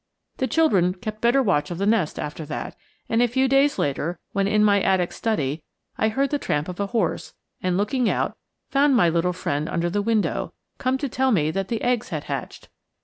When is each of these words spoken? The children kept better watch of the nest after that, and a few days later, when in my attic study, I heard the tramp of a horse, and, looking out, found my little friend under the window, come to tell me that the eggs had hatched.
The 0.37 0.47
children 0.47 0.95
kept 0.95 1.21
better 1.21 1.43
watch 1.43 1.69
of 1.69 1.77
the 1.77 1.85
nest 1.85 2.17
after 2.17 2.43
that, 2.47 2.75
and 3.07 3.21
a 3.21 3.27
few 3.27 3.47
days 3.47 3.77
later, 3.77 4.17
when 4.31 4.47
in 4.47 4.63
my 4.63 4.81
attic 4.81 5.11
study, 5.11 5.61
I 5.95 6.09
heard 6.09 6.31
the 6.31 6.39
tramp 6.39 6.67
of 6.67 6.79
a 6.79 6.87
horse, 6.87 7.35
and, 7.61 7.77
looking 7.77 8.09
out, 8.09 8.35
found 8.71 8.95
my 8.95 9.09
little 9.09 9.31
friend 9.31 9.69
under 9.69 9.91
the 9.91 10.01
window, 10.01 10.53
come 10.79 10.97
to 10.97 11.07
tell 11.07 11.29
me 11.31 11.51
that 11.51 11.67
the 11.67 11.83
eggs 11.83 12.09
had 12.09 12.23
hatched. 12.23 12.67